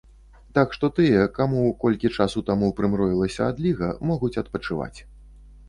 [0.57, 4.95] Так што тыя, каму колькі часу таму прымроілася адліга, могуць адпачываць.